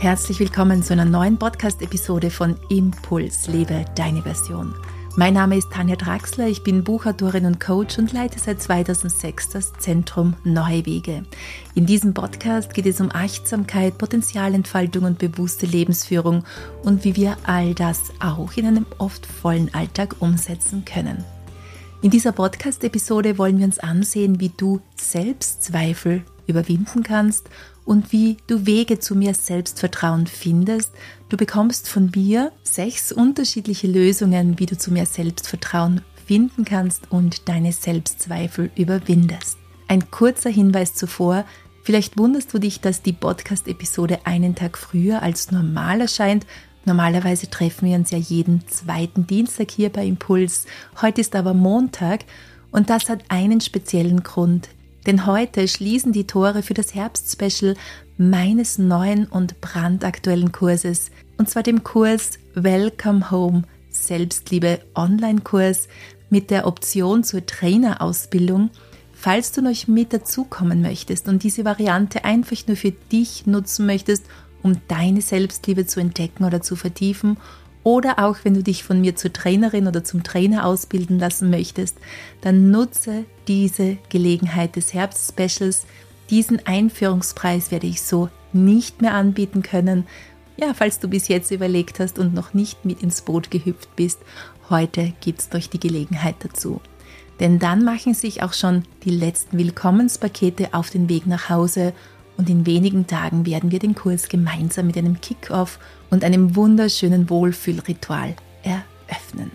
[0.00, 4.74] Herzlich willkommen zu einer neuen Podcast-Episode von Impuls, lebe deine Version.
[5.14, 9.74] Mein Name ist Tanja Draxler, ich bin Buchautorin und Coach und leite seit 2006 das
[9.74, 11.24] Zentrum Neue Wege.
[11.74, 16.44] In diesem Podcast geht es um Achtsamkeit, Potenzialentfaltung und bewusste Lebensführung
[16.82, 21.24] und wie wir all das auch in einem oft vollen Alltag umsetzen können.
[22.00, 27.50] In dieser Podcast-Episode wollen wir uns ansehen, wie du Selbstzweifel überwinden kannst
[27.84, 30.92] und wie du Wege zu mehr Selbstvertrauen findest.
[31.28, 37.48] Du bekommst von mir sechs unterschiedliche Lösungen, wie du zu mehr Selbstvertrauen finden kannst und
[37.48, 39.58] deine Selbstzweifel überwindest.
[39.88, 41.44] Ein kurzer Hinweis zuvor,
[41.82, 46.46] vielleicht wunderst du dich, dass die Podcast-Episode einen Tag früher als normal erscheint.
[46.84, 50.66] Normalerweise treffen wir uns ja jeden zweiten Dienstag hier bei Impuls.
[51.02, 52.24] Heute ist aber Montag
[52.70, 54.68] und das hat einen speziellen Grund.
[55.06, 57.74] Denn heute schließen die Tore für das Herbstspecial
[58.18, 65.88] meines neuen und brandaktuellen Kurses, und zwar dem Kurs Welcome Home Selbstliebe Online-Kurs
[66.28, 68.70] mit der Option zur Trainerausbildung.
[69.12, 74.24] Falls du noch mit dazukommen möchtest und diese Variante einfach nur für dich nutzen möchtest,
[74.62, 77.36] um deine Selbstliebe zu entdecken oder zu vertiefen
[77.82, 81.96] oder auch wenn du dich von mir zur Trainerin oder zum Trainer ausbilden lassen möchtest,
[82.42, 85.86] dann nutze diese Gelegenheit des Herbst-Specials.
[86.28, 90.06] Diesen Einführungspreis werde ich so nicht mehr anbieten können.
[90.56, 94.18] Ja, falls du bis jetzt überlegt hast und noch nicht mit ins Boot gehüpft bist,
[94.68, 96.80] heute gibt es euch die Gelegenheit dazu.
[97.40, 101.94] Denn dann machen sich auch schon die letzten Willkommenspakete auf den Weg nach Hause
[102.40, 107.28] und in wenigen Tagen werden wir den Kurs gemeinsam mit einem Kick-off und einem wunderschönen
[107.28, 109.50] Wohlfühlritual eröffnen.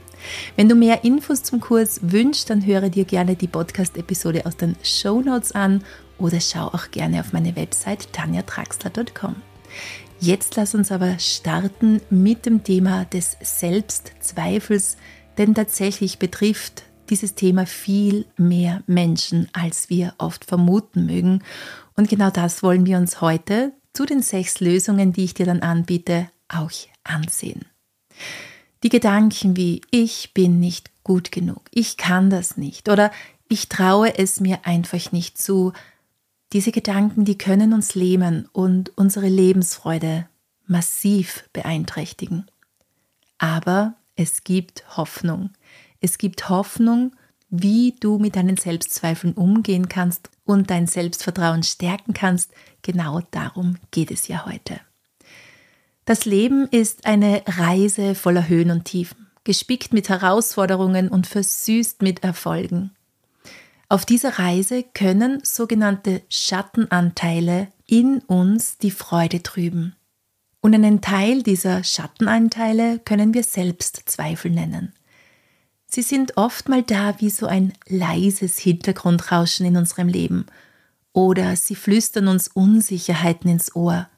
[0.55, 4.75] Wenn du mehr Infos zum Kurs wünschst, dann höre dir gerne die Podcast-Episode aus den
[4.83, 5.83] Show Notes an
[6.19, 9.35] oder schau auch gerne auf meine Website tanjatraxler.com.
[10.19, 14.97] Jetzt lass uns aber starten mit dem Thema des Selbstzweifels,
[15.39, 21.43] denn tatsächlich betrifft dieses Thema viel mehr Menschen, als wir oft vermuten mögen.
[21.95, 25.61] Und genau das wollen wir uns heute zu den sechs Lösungen, die ich dir dann
[25.61, 26.71] anbiete, auch
[27.03, 27.65] ansehen.
[28.83, 33.11] Die Gedanken wie ich bin nicht gut genug, ich kann das nicht oder
[33.47, 35.73] ich traue es mir einfach nicht zu,
[36.53, 40.27] diese Gedanken, die können uns lähmen und unsere Lebensfreude
[40.67, 42.45] massiv beeinträchtigen.
[43.37, 45.51] Aber es gibt Hoffnung.
[46.05, 47.15] Es gibt Hoffnung,
[47.49, 52.51] wie du mit deinen Selbstzweifeln umgehen kannst und dein Selbstvertrauen stärken kannst,
[52.83, 54.79] genau darum geht es ja heute.
[56.05, 62.23] Das Leben ist eine Reise voller Höhen und Tiefen, gespickt mit Herausforderungen und versüßt mit
[62.23, 62.91] Erfolgen.
[63.89, 69.95] Auf dieser Reise können sogenannte Schattenanteile in uns die Freude trüben.
[70.61, 74.93] Und einen Teil dieser Schattenanteile können wir Selbstzweifel nennen.
[75.87, 80.45] Sie sind oft mal da wie so ein leises Hintergrundrauschen in unserem Leben
[81.13, 84.09] oder sie flüstern uns Unsicherheiten ins Ohr.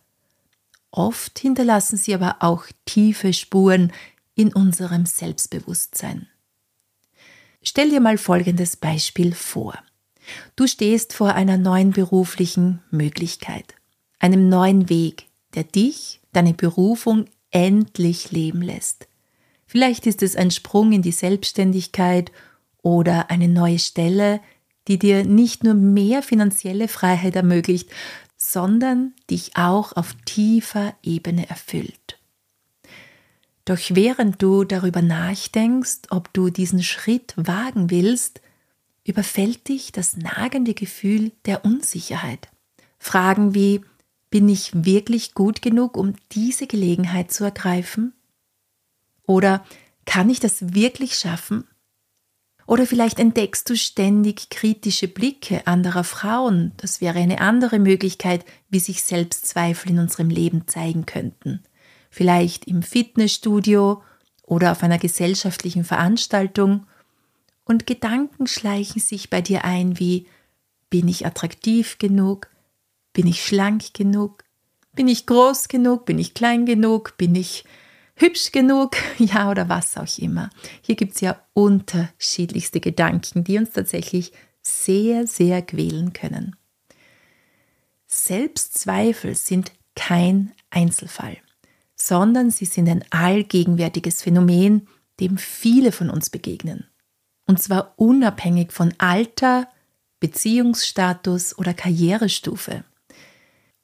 [0.91, 3.91] Oft hinterlassen sie aber auch tiefe Spuren
[4.33, 6.27] in unserem Selbstbewusstsein.
[7.61, 9.77] Stell dir mal folgendes Beispiel vor.
[10.55, 13.75] Du stehst vor einer neuen beruflichen Möglichkeit,
[14.19, 19.07] einem neuen Weg, der dich, deine Berufung endlich leben lässt.
[19.67, 22.31] Vielleicht ist es ein Sprung in die Selbstständigkeit
[22.81, 24.39] oder eine neue Stelle,
[24.87, 27.89] die dir nicht nur mehr finanzielle Freiheit ermöglicht,
[28.37, 32.17] sondern dich auch auf tiefer Ebene erfüllt.
[33.65, 38.39] Doch während du darüber nachdenkst, ob du diesen Schritt wagen willst,
[39.03, 42.47] überfällt dich das nagende Gefühl der Unsicherheit.
[42.97, 43.81] Fragen wie,
[44.29, 48.13] bin ich wirklich gut genug, um diese Gelegenheit zu ergreifen?
[49.27, 49.63] Oder
[50.05, 51.67] kann ich das wirklich schaffen?
[52.65, 56.73] Oder vielleicht entdeckst du ständig kritische Blicke anderer Frauen.
[56.77, 61.63] Das wäre eine andere Möglichkeit, wie sich Selbstzweifel in unserem Leben zeigen könnten.
[62.09, 64.01] Vielleicht im Fitnessstudio
[64.43, 66.87] oder auf einer gesellschaftlichen Veranstaltung.
[67.63, 70.25] Und Gedanken schleichen sich bei dir ein wie
[70.89, 72.49] bin ich attraktiv genug?
[73.13, 74.43] Bin ich schlank genug?
[74.93, 76.05] Bin ich groß genug?
[76.05, 77.17] Bin ich klein genug?
[77.17, 77.65] Bin ich
[78.17, 80.49] hübsch genug, ja oder was auch immer.
[80.81, 86.55] Hier gibt es ja unterschiedlichste Gedanken, die uns tatsächlich sehr, sehr quälen können.
[88.05, 91.37] Selbstzweifel sind kein Einzelfall,
[91.95, 94.87] sondern sie sind ein allgegenwärtiges Phänomen,
[95.19, 96.85] dem viele von uns begegnen.
[97.45, 99.67] Und zwar unabhängig von Alter,
[100.19, 102.83] Beziehungsstatus oder Karrierestufe.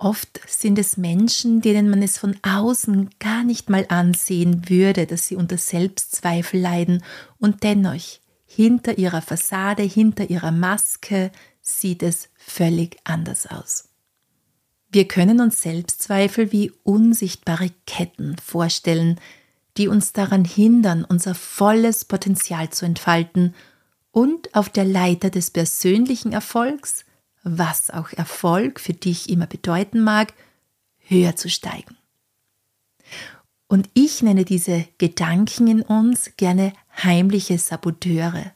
[0.03, 5.29] Oft sind es Menschen, denen man es von außen gar nicht mal ansehen würde, dass
[5.29, 7.05] sie unter Selbstzweifel leiden
[7.39, 13.85] und dennoch hinter ihrer Fassade, hinter ihrer Maske sieht es völlig anders aus.
[14.91, 19.21] Wir können uns Selbstzweifel wie unsichtbare Ketten vorstellen,
[19.77, 23.55] die uns daran hindern, unser volles Potenzial zu entfalten
[24.11, 27.05] und auf der Leiter des persönlichen Erfolgs,
[27.43, 30.33] was auch Erfolg für dich immer bedeuten mag,
[30.99, 31.97] höher zu steigen.
[33.67, 36.73] Und ich nenne diese Gedanken in uns gerne
[37.03, 38.51] heimliche Saboteure.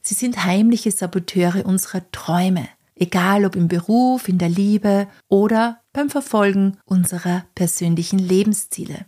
[0.00, 6.08] Sie sind heimliche Saboteure unserer Träume, egal ob im Beruf, in der Liebe oder beim
[6.08, 9.06] Verfolgen unserer persönlichen Lebensziele.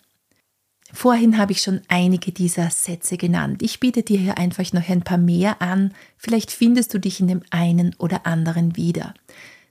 [0.93, 3.63] Vorhin habe ich schon einige dieser Sätze genannt.
[3.63, 5.93] Ich biete dir hier einfach noch ein paar mehr an.
[6.17, 9.13] Vielleicht findest du dich in dem einen oder anderen wieder.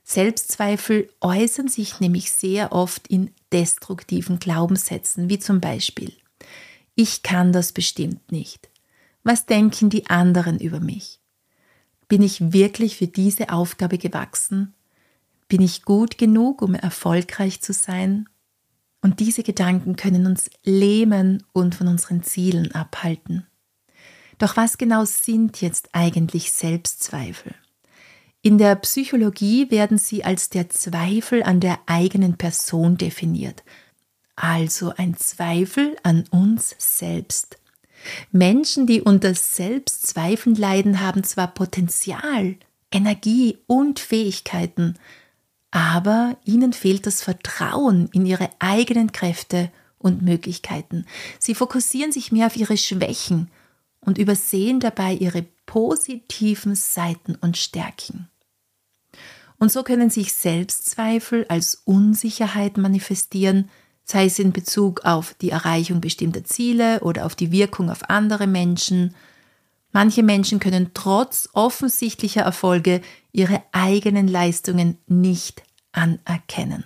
[0.04, 6.12] Selbstzweifel äußern sich nämlich sehr oft in destruktiven Glaubenssätzen, wie zum Beispiel
[6.94, 8.68] Ich kann das bestimmt nicht.
[9.22, 11.20] Was denken die anderen über mich?
[12.06, 14.74] Bin ich wirklich für diese Aufgabe gewachsen?
[15.48, 18.28] Bin ich gut genug, um erfolgreich zu sein?
[19.00, 23.46] Und diese Gedanken können uns lähmen und von unseren Zielen abhalten.
[24.36, 27.54] Doch was genau sind jetzt eigentlich Selbstzweifel?
[28.46, 33.64] In der Psychologie werden sie als der Zweifel an der eigenen Person definiert,
[34.36, 37.56] also ein Zweifel an uns selbst.
[38.32, 42.56] Menschen, die unter Selbstzweifeln leiden, haben zwar Potenzial,
[42.92, 44.98] Energie und Fähigkeiten,
[45.70, 51.06] aber ihnen fehlt das Vertrauen in ihre eigenen Kräfte und Möglichkeiten.
[51.38, 53.50] Sie fokussieren sich mehr auf ihre Schwächen
[54.02, 58.28] und übersehen dabei ihre positiven Seiten und Stärken.
[59.58, 63.70] Und so können sich Selbstzweifel als Unsicherheit manifestieren,
[64.04, 68.46] sei es in Bezug auf die Erreichung bestimmter Ziele oder auf die Wirkung auf andere
[68.46, 69.14] Menschen.
[69.92, 73.00] Manche Menschen können trotz offensichtlicher Erfolge
[73.32, 75.62] ihre eigenen Leistungen nicht
[75.92, 76.84] anerkennen.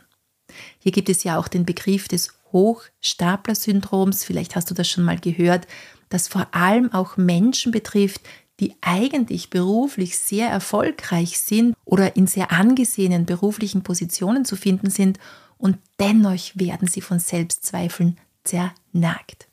[0.78, 5.18] Hier gibt es ja auch den Begriff des Hochstapler-Syndroms, vielleicht hast du das schon mal
[5.18, 5.66] gehört,
[6.08, 8.22] das vor allem auch Menschen betrifft,
[8.60, 15.18] die eigentlich beruflich sehr erfolgreich sind oder in sehr angesehenen beruflichen Positionen zu finden sind
[15.58, 19.48] und dennoch werden sie von Selbstzweifeln zernagt.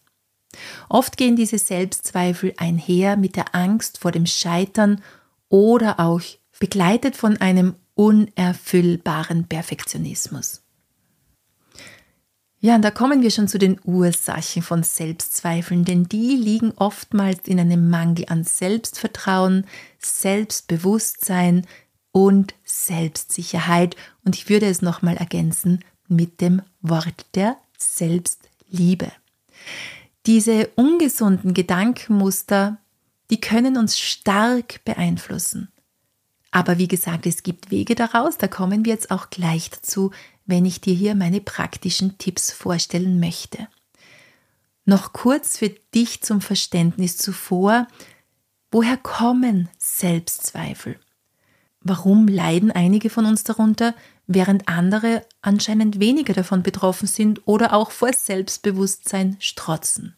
[0.89, 5.01] Oft gehen diese Selbstzweifel einher mit der Angst vor dem Scheitern
[5.49, 6.21] oder auch
[6.59, 10.64] begleitet von einem unerfüllbaren Perfektionismus.
[12.65, 17.47] Ja, und da kommen wir schon zu den Ursachen von Selbstzweifeln, denn die liegen oftmals
[17.47, 19.67] in einem Mangel an Selbstvertrauen,
[19.99, 21.67] Selbstbewusstsein
[22.11, 23.95] und Selbstsicherheit.
[24.23, 29.11] Und ich würde es nochmal ergänzen mit dem Wort der Selbstliebe.
[30.25, 32.79] Diese ungesunden Gedankenmuster,
[33.29, 35.71] die können uns stark beeinflussen.
[36.49, 40.09] Aber wie gesagt, es gibt Wege daraus, da kommen wir jetzt auch gleich dazu,
[40.45, 43.67] wenn ich dir hier meine praktischen Tipps vorstellen möchte.
[44.85, 47.87] Noch kurz für dich zum Verständnis zuvor,
[48.71, 50.99] woher kommen Selbstzweifel?
[51.81, 53.95] Warum leiden einige von uns darunter,
[54.27, 60.15] während andere anscheinend weniger davon betroffen sind oder auch vor Selbstbewusstsein strotzen?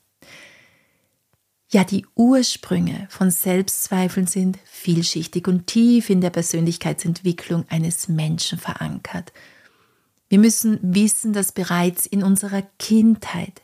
[1.70, 9.34] Ja, die Ursprünge von Selbstzweifeln sind vielschichtig und tief in der Persönlichkeitsentwicklung eines Menschen verankert.
[10.30, 13.62] Wir müssen wissen, dass bereits in unserer Kindheit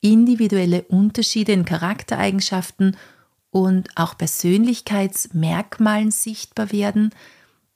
[0.00, 2.96] individuelle Unterschiede in Charaktereigenschaften
[3.50, 7.10] und auch Persönlichkeitsmerkmalen sichtbar werden,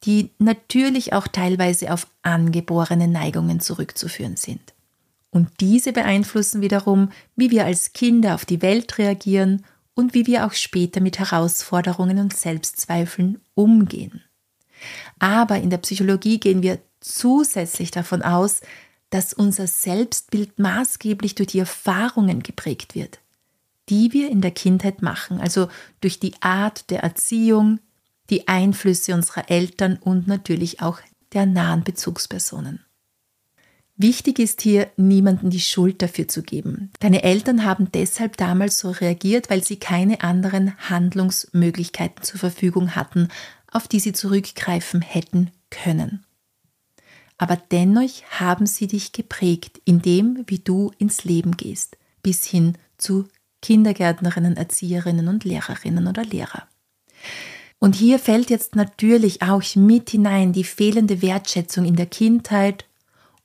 [0.04, 4.74] die natürlich auch teilweise auf angeborene Neigungen zurückzuführen sind.
[5.30, 9.64] Und diese beeinflussen wiederum, wie wir als Kinder auf die Welt reagieren
[9.94, 14.22] und wie wir auch später mit Herausforderungen und Selbstzweifeln umgehen.
[15.18, 18.60] Aber in der Psychologie gehen wir zusätzlich davon aus,
[19.10, 23.20] dass unser Selbstbild maßgeblich durch die Erfahrungen geprägt wird,
[23.88, 25.68] die wir in der Kindheit machen, also
[26.00, 27.80] durch die Art der Erziehung,
[28.30, 31.00] die Einflüsse unserer Eltern und natürlich auch
[31.32, 32.84] der nahen Bezugspersonen.
[34.00, 36.92] Wichtig ist hier, niemanden die Schuld dafür zu geben.
[37.00, 43.28] Deine Eltern haben deshalb damals so reagiert, weil sie keine anderen Handlungsmöglichkeiten zur Verfügung hatten,
[43.72, 46.24] auf die sie zurückgreifen hätten können.
[47.38, 52.76] Aber dennoch haben sie dich geprägt in dem, wie du ins Leben gehst, bis hin
[52.98, 53.28] zu
[53.62, 56.64] Kindergärtnerinnen, Erzieherinnen und Lehrerinnen oder Lehrer.
[57.78, 62.84] Und hier fällt jetzt natürlich auch mit hinein die fehlende Wertschätzung in der Kindheit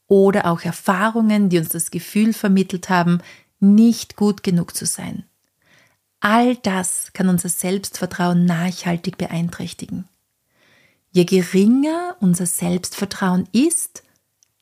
[0.07, 3.19] oder auch Erfahrungen, die uns das Gefühl vermittelt haben,
[3.59, 5.23] nicht gut genug zu sein.
[6.19, 10.05] All das kann unser Selbstvertrauen nachhaltig beeinträchtigen.
[11.15, 14.01] Je geringer unser Selbstvertrauen ist,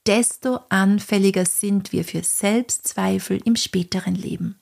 [0.06, 4.60] desto anfälliger sind wir für Selbstzweifel im späteren Leben.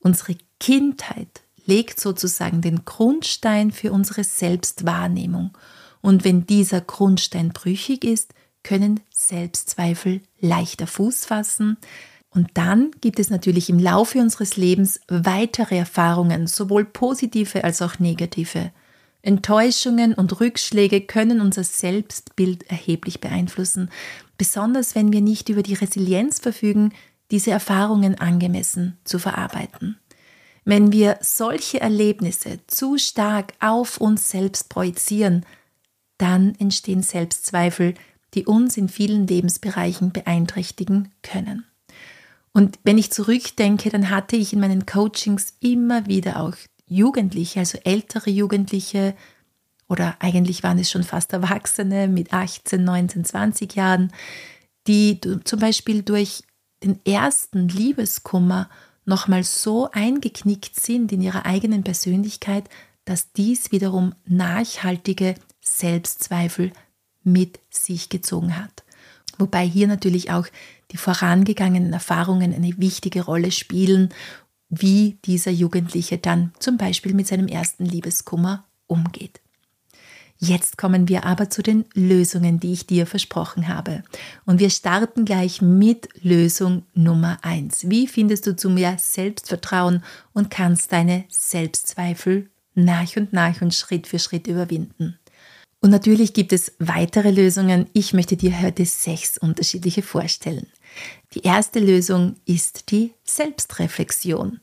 [0.00, 5.56] Unsere Kindheit legt sozusagen den Grundstein für unsere Selbstwahrnehmung.
[6.02, 11.78] Und wenn dieser Grundstein brüchig ist, können Selbstzweifel leichter Fuß fassen.
[12.28, 17.98] Und dann gibt es natürlich im Laufe unseres Lebens weitere Erfahrungen, sowohl positive als auch
[17.98, 18.70] negative.
[19.24, 23.90] Enttäuschungen und Rückschläge können unser Selbstbild erheblich beeinflussen,
[24.36, 26.92] besonders wenn wir nicht über die Resilienz verfügen,
[27.30, 29.98] diese Erfahrungen angemessen zu verarbeiten.
[30.64, 35.44] Wenn wir solche Erlebnisse zu stark auf uns selbst projizieren,
[36.18, 37.94] dann entstehen Selbstzweifel,
[38.34, 41.64] die uns in vielen Lebensbereichen beeinträchtigen können.
[42.52, 46.54] Und wenn ich zurückdenke, dann hatte ich in meinen Coachings immer wieder auch
[46.86, 49.14] Jugendliche, also ältere Jugendliche,
[49.88, 54.12] oder eigentlich waren es schon fast Erwachsene mit 18, 19, 20 Jahren,
[54.86, 56.42] die zum Beispiel durch
[56.82, 58.68] den ersten Liebeskummer
[59.04, 62.68] nochmal so eingeknickt sind in ihrer eigenen Persönlichkeit,
[63.04, 66.72] dass dies wiederum nachhaltige Selbstzweifel
[67.22, 68.84] mit sich gezogen hat.
[69.38, 70.46] Wobei hier natürlich auch
[70.90, 74.10] die vorangegangenen Erfahrungen eine wichtige Rolle spielen,
[74.80, 79.40] wie dieser Jugendliche dann zum Beispiel mit seinem ersten Liebeskummer umgeht.
[80.38, 84.02] Jetzt kommen wir aber zu den Lösungen, die ich dir versprochen habe.
[84.44, 87.88] Und wir starten gleich mit Lösung Nummer eins.
[87.88, 90.02] Wie findest du zu mehr Selbstvertrauen
[90.32, 95.18] und kannst deine Selbstzweifel nach und nach und Schritt für Schritt überwinden?
[95.80, 97.86] Und natürlich gibt es weitere Lösungen.
[97.92, 100.66] Ich möchte dir heute sechs unterschiedliche vorstellen.
[101.34, 104.60] Die erste Lösung ist die Selbstreflexion.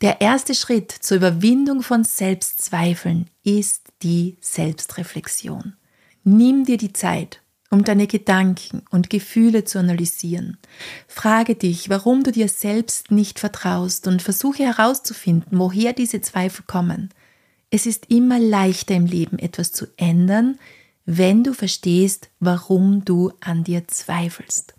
[0.00, 5.74] Der erste Schritt zur Überwindung von Selbstzweifeln ist die Selbstreflexion.
[6.24, 7.40] Nimm dir die Zeit,
[7.70, 10.58] um deine Gedanken und Gefühle zu analysieren.
[11.08, 17.10] Frage dich, warum du dir selbst nicht vertraust und versuche herauszufinden, woher diese Zweifel kommen.
[17.70, 20.58] Es ist immer leichter im Leben etwas zu ändern,
[21.06, 24.74] wenn du verstehst, warum du an dir zweifelst.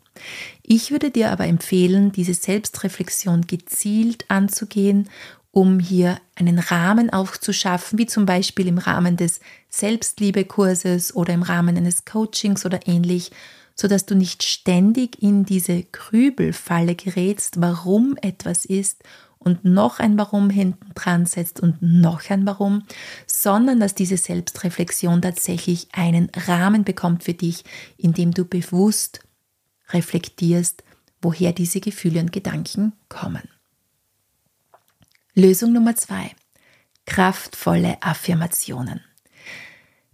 [0.61, 5.09] Ich würde dir aber empfehlen, diese Selbstreflexion gezielt anzugehen,
[5.51, 9.39] um hier einen Rahmen aufzuschaffen, wie zum Beispiel im Rahmen des
[9.69, 13.31] Selbstliebekurses oder im Rahmen eines Coachings oder ähnlich,
[13.75, 19.03] sodass du nicht ständig in diese Grübelfalle gerätst, warum etwas ist
[19.43, 22.83] und noch ein Warum hinten dran setzt und noch ein Warum,
[23.27, 27.63] sondern dass diese Selbstreflexion tatsächlich einen Rahmen bekommt für dich,
[27.97, 29.19] in dem du bewusst
[29.89, 30.83] reflektierst,
[31.21, 33.43] woher diese Gefühle und Gedanken kommen.
[35.35, 36.31] Lösung Nummer zwei.
[37.05, 39.01] Kraftvolle Affirmationen.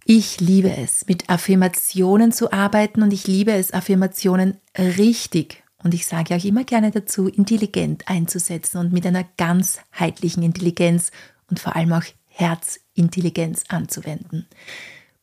[0.04, 6.06] Ich liebe es, mit Affirmationen zu arbeiten und ich liebe es, Affirmationen richtig und ich
[6.06, 11.10] sage auch immer gerne dazu, intelligent einzusetzen und mit einer ganzheitlichen Intelligenz
[11.48, 14.46] und vor allem auch Herzintelligenz anzuwenden.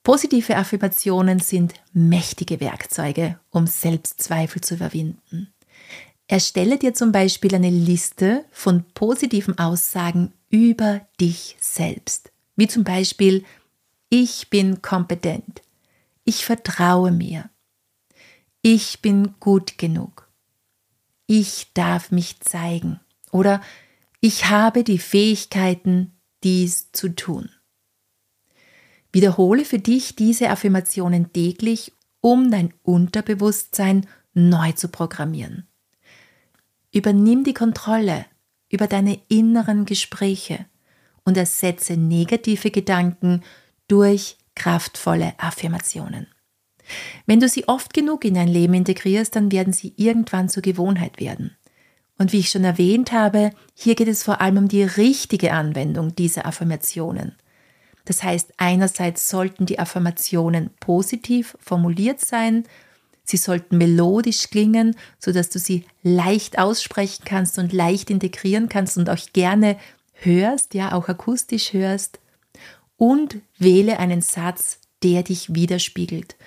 [0.07, 5.53] Positive Affirmationen sind mächtige Werkzeuge, um Selbstzweifel zu überwinden.
[6.27, 13.43] Erstelle dir zum Beispiel eine Liste von positiven Aussagen über dich selbst, wie zum Beispiel
[14.07, 15.61] ich bin kompetent,
[16.23, 17.49] ich vertraue mir,
[18.61, 20.29] ich bin gut genug,
[21.25, 23.01] ich darf mich zeigen.
[23.33, 23.59] Oder
[24.21, 26.13] ich habe die Fähigkeiten,
[26.45, 27.49] dies zu tun.
[29.17, 34.05] Wiederhole für dich diese Affirmationen täglich, um dein Unterbewusstsein
[34.35, 35.67] neu zu programmieren.
[36.93, 38.27] Übernimm die Kontrolle
[38.69, 40.67] über deine inneren Gespräche
[41.25, 43.41] und ersetze negative Gedanken
[43.87, 46.27] durch kraftvolle Affirmationen.
[47.25, 51.19] Wenn du sie oft genug in dein Leben integrierst, dann werden sie irgendwann zur Gewohnheit
[51.19, 51.57] werden.
[52.19, 56.13] Und wie ich schon erwähnt habe, hier geht es vor allem um die richtige Anwendung
[56.13, 57.35] dieser Affirmationen.
[58.07, 62.63] Das heißt, einerseits sollten die Affirmationen positiv formuliert sein,
[63.25, 69.09] sie sollten melodisch klingen, sodass du sie leicht aussprechen kannst und leicht integrieren kannst und
[69.09, 69.77] auch gerne
[70.13, 72.19] hörst, ja, auch akustisch hörst.
[72.95, 76.37] Und wähle einen Satz, der dich widerspiegelt.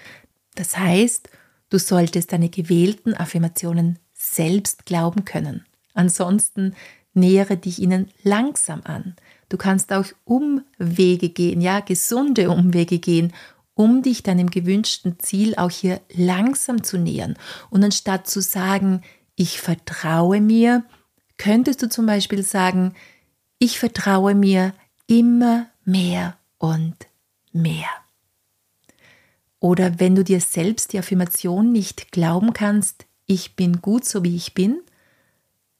[0.54, 1.28] Das heißt,
[1.68, 5.66] du solltest deine gewählten Affirmationen selbst glauben können.
[5.92, 6.74] Ansonsten
[7.12, 9.14] nähere dich ihnen langsam an.
[9.50, 13.34] Du kannst auch Umwege gehen, ja, gesunde Umwege gehen,
[13.74, 17.36] um dich deinem gewünschten Ziel auch hier langsam zu nähern.
[17.68, 19.02] Und anstatt zu sagen,
[19.34, 20.84] ich vertraue mir,
[21.36, 22.94] könntest du zum Beispiel sagen,
[23.58, 24.72] ich vertraue mir
[25.06, 26.94] immer mehr und
[27.52, 27.88] mehr.
[29.58, 34.36] Oder wenn du dir selbst die Affirmation nicht glauben kannst, ich bin gut so wie
[34.36, 34.80] ich bin,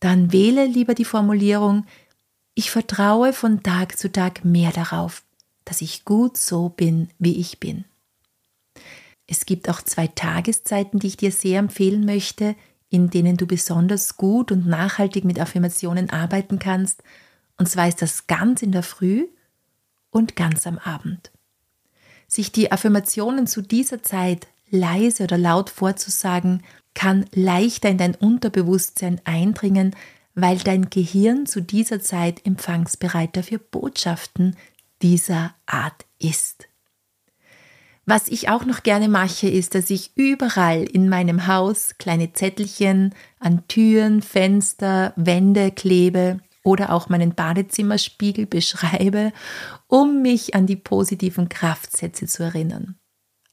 [0.00, 1.86] dann wähle lieber die Formulierung,
[2.61, 5.23] ich vertraue von Tag zu Tag mehr darauf,
[5.64, 7.87] dass ich gut so bin, wie ich bin.
[9.26, 12.55] Es gibt auch zwei Tageszeiten, die ich dir sehr empfehlen möchte,
[12.90, 17.02] in denen du besonders gut und nachhaltig mit Affirmationen arbeiten kannst.
[17.57, 19.29] Und zwar ist das ganz in der Früh
[20.11, 21.31] und ganz am Abend.
[22.29, 26.62] Sich die Affirmationen zu dieser Zeit leise oder laut vorzusagen,
[26.93, 29.97] kann leichter in dein Unterbewusstsein eindringen,
[30.34, 34.56] weil dein Gehirn zu dieser Zeit empfangsbereiter für Botschaften
[35.02, 36.68] dieser Art ist.
[38.06, 43.14] Was ich auch noch gerne mache, ist, dass ich überall in meinem Haus kleine Zettelchen
[43.38, 49.32] an Türen, Fenster, Wände klebe oder auch meinen Badezimmerspiegel beschreibe,
[49.87, 52.96] um mich an die positiven Kraftsätze zu erinnern.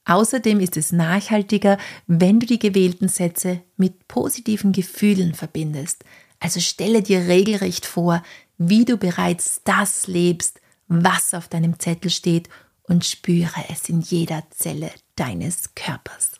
[0.05, 6.05] Außerdem ist es nachhaltiger, wenn du die gewählten Sätze mit positiven Gefühlen verbindest.
[6.39, 8.24] Also stelle dir regelrecht vor,
[8.58, 12.50] wie du bereits das lebst, was auf deinem Zettel steht
[12.84, 16.39] und spüre es in jeder Zelle deines Körpers.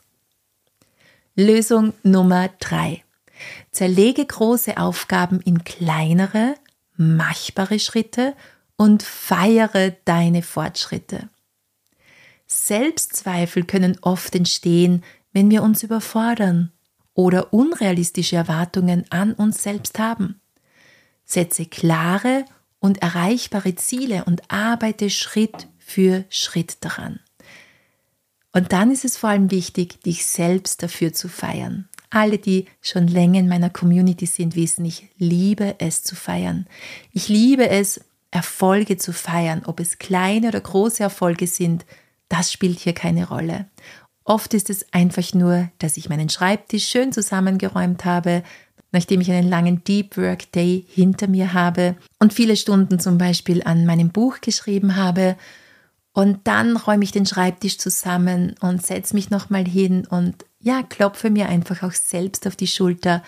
[1.34, 3.04] Lösung Nummer drei:
[3.70, 6.54] Zerlege große Aufgaben in kleinere,
[6.96, 8.34] machbare Schritte
[8.76, 11.28] und feiere deine Fortschritte.
[12.46, 16.72] Selbstzweifel können oft entstehen, wenn wir uns überfordern
[17.18, 20.40] oder unrealistische Erwartungen an uns selbst haben.
[21.24, 22.44] Setze klare
[22.78, 27.18] und erreichbare Ziele und arbeite Schritt für Schritt daran.
[28.52, 31.88] Und dann ist es vor allem wichtig, dich selbst dafür zu feiern.
[32.08, 36.68] Alle, die schon länger in meiner Community sind, wissen, ich liebe es zu feiern.
[37.12, 38.00] Ich liebe es,
[38.30, 41.84] Erfolge zu feiern, ob es kleine oder große Erfolge sind,
[42.28, 43.66] das spielt hier keine Rolle.
[44.28, 48.42] Oft ist es einfach nur, dass ich meinen Schreibtisch schön zusammengeräumt habe,
[48.92, 53.62] nachdem ich einen langen Deep Work Day hinter mir habe und viele Stunden zum Beispiel
[53.62, 55.34] an meinem Buch geschrieben habe.
[56.12, 61.30] Und dann räume ich den Schreibtisch zusammen und setze mich nochmal hin und ja, klopfe
[61.30, 63.22] mir einfach auch selbst auf die Schulter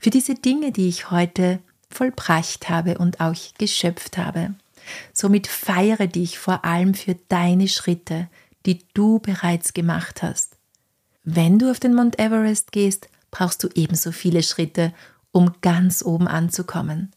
[0.00, 1.58] für diese Dinge, die ich heute
[1.90, 4.54] vollbracht habe und auch geschöpft habe.
[5.12, 8.28] Somit feiere dich vor allem für deine Schritte,
[8.66, 10.56] die du bereits gemacht hast.
[11.22, 14.92] Wenn du auf den Mount Everest gehst, brauchst du ebenso viele Schritte,
[15.32, 17.12] um ganz oben anzukommen.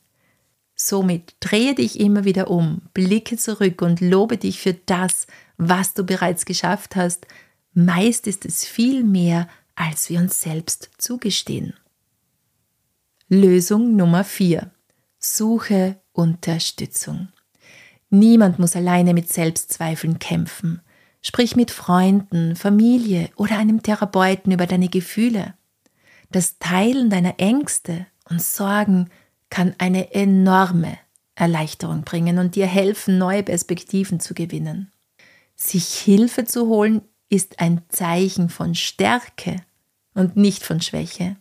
[0.76, 6.04] Somit drehe dich immer wieder um, blicke zurück und lobe dich für das, was du
[6.04, 7.28] bereits geschafft hast.
[7.74, 11.74] Meist ist es viel mehr, als wir uns selbst zugestehen.
[13.28, 14.72] Lösung Nummer 4.
[15.20, 17.28] Suche Unterstützung.
[18.10, 20.82] Niemand muss alleine mit Selbstzweifeln kämpfen.
[21.21, 25.53] Sprich mit Freunden, Familie oder einem Therapeuten über deine Gefühle.
[26.32, 29.10] Das Teilen deiner Ängste und Sorgen
[29.49, 30.97] kann eine enorme
[31.36, 34.91] Erleichterung bringen und dir helfen, neue Perspektiven zu gewinnen.
[35.55, 39.58] Sich Hilfe zu holen ist ein Zeichen von Stärke
[40.13, 41.36] und nicht von Schwäche.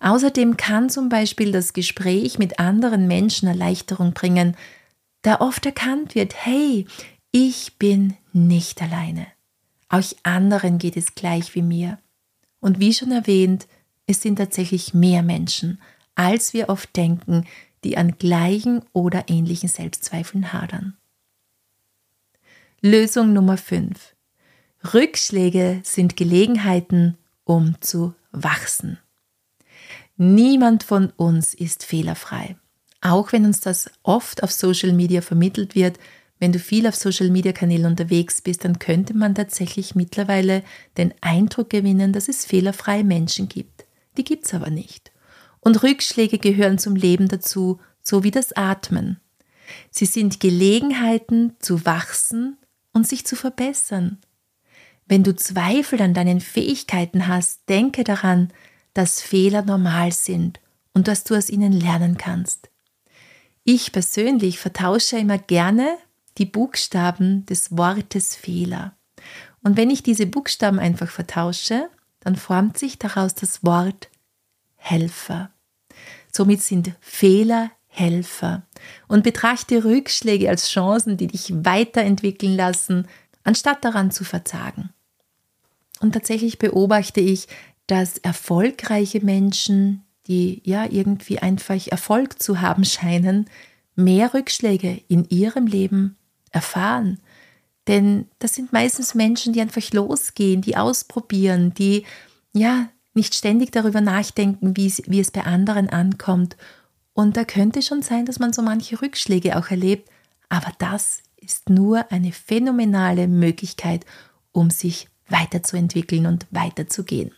[0.00, 4.56] Außerdem kann zum Beispiel das Gespräch mit anderen Menschen Erleichterung bringen,
[5.22, 6.86] da oft erkannt wird, hey,
[7.32, 9.26] ich bin nicht alleine.
[9.88, 11.98] Auch anderen geht es gleich wie mir.
[12.60, 13.66] Und wie schon erwähnt,
[14.06, 15.80] es sind tatsächlich mehr Menschen,
[16.14, 17.46] als wir oft denken,
[17.84, 20.96] die an gleichen oder ähnlichen Selbstzweifeln hadern.
[22.82, 24.14] Lösung Nummer 5.
[24.94, 28.98] Rückschläge sind Gelegenheiten, um zu wachsen.
[30.16, 32.56] Niemand von uns ist fehlerfrei.
[33.00, 35.98] Auch wenn uns das oft auf Social Media vermittelt wird,
[36.40, 40.64] wenn du viel auf Social-Media-Kanälen unterwegs bist, dann könnte man tatsächlich mittlerweile
[40.96, 43.84] den Eindruck gewinnen, dass es fehlerfreie Menschen gibt.
[44.16, 45.12] Die gibt es aber nicht.
[45.60, 49.20] Und Rückschläge gehören zum Leben dazu, so wie das Atmen.
[49.90, 52.56] Sie sind Gelegenheiten zu wachsen
[52.92, 54.18] und sich zu verbessern.
[55.06, 58.50] Wenn du Zweifel an deinen Fähigkeiten hast, denke daran,
[58.94, 60.58] dass Fehler normal sind
[60.94, 62.70] und dass du aus ihnen lernen kannst.
[63.64, 65.98] Ich persönlich vertausche immer gerne
[66.38, 68.96] die Buchstaben des Wortes Fehler.
[69.62, 71.88] Und wenn ich diese Buchstaben einfach vertausche,
[72.20, 74.08] dann formt sich daraus das Wort
[74.76, 75.50] Helfer.
[76.32, 78.62] Somit sind Fehler Helfer.
[79.08, 83.08] Und betrachte Rückschläge als Chancen, die dich weiterentwickeln lassen
[83.42, 84.90] anstatt daran zu verzagen.
[86.00, 87.48] Und tatsächlich beobachte ich,
[87.86, 93.50] dass erfolgreiche Menschen, die ja irgendwie einfach Erfolg zu haben scheinen,
[93.96, 96.16] mehr Rückschläge in ihrem Leben
[96.50, 97.20] erfahren.
[97.86, 102.04] Denn das sind meistens Menschen, die einfach losgehen, die ausprobieren, die
[102.52, 106.56] ja nicht ständig darüber nachdenken, wie es, wie es bei anderen ankommt.
[107.12, 110.08] Und da könnte schon sein, dass man so manche Rückschläge auch erlebt,
[110.48, 114.04] aber das ist nur eine phänomenale Möglichkeit,
[114.52, 117.32] um sich weiterzuentwickeln und weiterzugehen.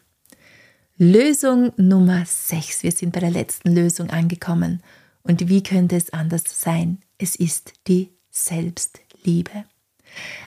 [0.96, 2.83] Lösung Nummer 6.
[2.83, 4.83] Wir sind bei der letzten Lösung angekommen.
[5.22, 6.98] Und wie könnte es anders sein?
[7.18, 9.64] Es ist die Selbstliebe.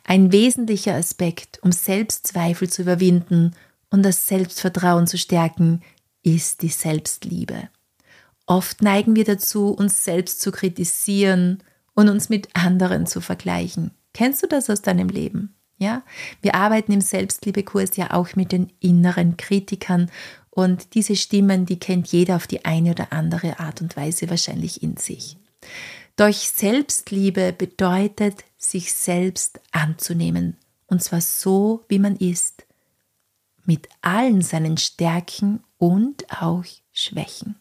[0.04, 3.56] Ein wesentlicher Aspekt, um Selbstzweifel zu überwinden
[3.90, 5.82] und das Selbstvertrauen zu stärken,
[6.24, 7.70] ist die Selbstliebe.
[8.48, 13.92] Oft neigen wir dazu, uns selbst zu kritisieren und uns mit anderen zu vergleichen.
[14.14, 15.56] Kennst du das aus deinem Leben?
[15.78, 16.04] Ja,
[16.42, 20.10] wir arbeiten im Selbstliebekurs ja auch mit den inneren Kritikern
[20.50, 24.82] und diese Stimmen, die kennt jeder auf die eine oder andere Art und Weise wahrscheinlich
[24.82, 25.38] in sich.
[26.16, 32.66] Durch Selbstliebe bedeutet, sich selbst anzunehmen, und zwar so, wie man ist,
[33.66, 37.56] mit allen seinen Stärken und auch Schwächen.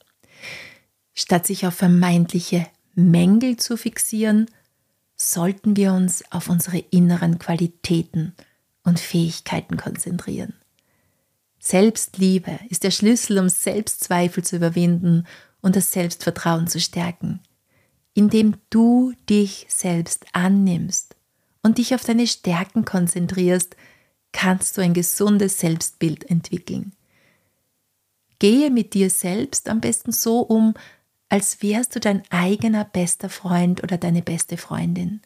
[1.15, 4.47] Statt sich auf vermeintliche Mängel zu fixieren,
[5.17, 8.35] sollten wir uns auf unsere inneren Qualitäten
[8.85, 10.55] und Fähigkeiten konzentrieren.
[11.59, 15.27] Selbstliebe ist der Schlüssel, um Selbstzweifel zu überwinden
[15.61, 17.41] und das Selbstvertrauen zu stärken.
[18.15, 21.17] Indem du dich selbst annimmst
[21.63, 23.77] und dich auf deine Stärken konzentrierst,
[24.33, 26.93] kannst du ein gesundes Selbstbild entwickeln.
[28.39, 30.75] Gehe mit dir selbst am besten so um,
[31.29, 35.21] als wärst du dein eigener bester Freund oder deine beste Freundin.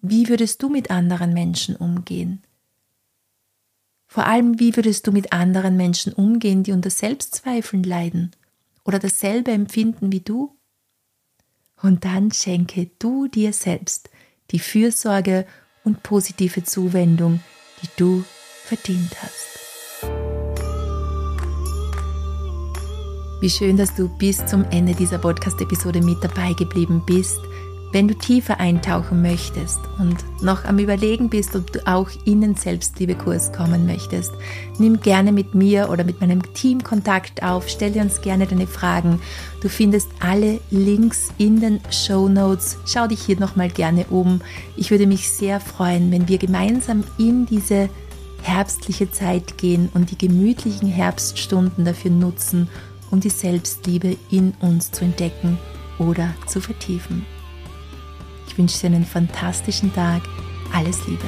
[0.00, 2.42] Wie würdest du mit anderen Menschen umgehen?
[4.06, 8.30] Vor allem, wie würdest du mit anderen Menschen umgehen, die unter Selbstzweifeln leiden
[8.84, 10.57] oder dasselbe empfinden wie du?
[11.82, 14.10] Und dann schenke du dir selbst
[14.50, 15.46] die Fürsorge
[15.84, 17.40] und positive Zuwendung,
[17.82, 18.24] die du
[18.64, 19.58] verdient hast.
[23.40, 27.38] Wie schön, dass du bis zum Ende dieser Podcast-Episode mit dabei geblieben bist.
[27.90, 32.54] Wenn du tiefer eintauchen möchtest und noch am Überlegen bist, ob du auch in den
[32.54, 34.32] Selbstliebekurs kommen möchtest,
[34.78, 39.20] nimm gerne mit mir oder mit meinem Team Kontakt auf, stell uns gerne deine Fragen.
[39.62, 42.76] Du findest alle Links in den Show Notes.
[42.84, 44.42] Schau dich hier nochmal gerne um.
[44.76, 47.88] Ich würde mich sehr freuen, wenn wir gemeinsam in diese
[48.42, 52.68] herbstliche Zeit gehen und die gemütlichen Herbststunden dafür nutzen,
[53.10, 55.56] um die Selbstliebe in uns zu entdecken
[55.98, 57.24] oder zu vertiefen.
[58.58, 60.20] Ich wünsche dir einen fantastischen Tag.
[60.74, 61.24] Alles Liebe.